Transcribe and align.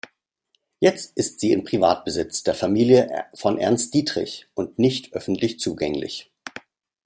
Jetzt 0.79 1.15
ist 1.15 1.39
sie 1.39 1.51
in 1.51 1.63
Privatbesitz 1.63 2.41
der 2.41 2.55
Familie 2.55 3.25
von 3.35 3.59
Ernst 3.59 3.93
Dietrich 3.93 4.47
und 4.55 4.79
nicht 4.79 5.13
öffentlich 5.13 5.59
zugänglich. 5.59 6.31